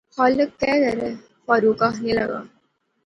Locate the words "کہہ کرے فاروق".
0.61-1.79